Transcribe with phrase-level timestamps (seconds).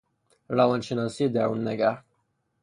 [0.49, 2.03] روانشناسی دروننگر